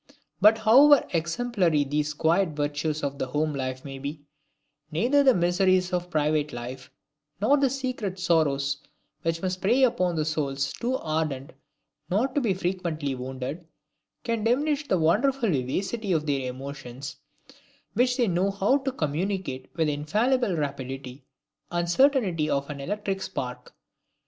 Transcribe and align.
But 0.41 0.57
however 0.57 1.05
exemplary 1.11 1.83
these 1.83 2.15
quiet 2.15 2.55
virtues 2.55 3.03
of 3.03 3.19
the 3.19 3.27
home 3.27 3.53
life 3.53 3.85
may 3.85 3.99
be, 3.99 4.23
neither 4.91 5.21
the 5.21 5.35
miseries 5.35 5.93
of 5.93 6.09
private 6.09 6.51
life, 6.51 6.89
nor 7.39 7.55
the 7.55 7.69
secret 7.69 8.17
sorrows 8.17 8.77
which 9.21 9.43
must 9.43 9.61
prey 9.61 9.83
upon 9.83 10.25
souls 10.25 10.73
too 10.73 10.97
ardent 10.97 11.53
not 12.09 12.33
to 12.33 12.41
be 12.41 12.55
frequently 12.55 13.13
wounded, 13.13 13.67
can 14.23 14.43
diminish 14.43 14.87
the 14.87 14.97
wonderful 14.97 15.51
vivacity 15.51 16.13
of 16.13 16.25
their 16.25 16.49
emotions, 16.49 17.17
which 17.93 18.17
they 18.17 18.25
know 18.27 18.49
how 18.49 18.79
to 18.79 18.91
communicate 18.91 19.69
with 19.75 19.85
the 19.85 19.93
infallible 19.93 20.55
rapidity 20.55 21.27
and 21.69 21.87
certainty 21.91 22.49
of 22.49 22.67
an 22.71 22.79
electric 22.81 23.21
spark. 23.21 23.75